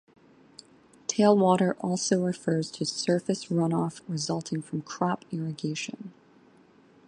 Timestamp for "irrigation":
5.31-6.11